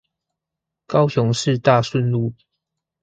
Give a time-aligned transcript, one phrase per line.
[0.87, 2.33] 高雄市大順路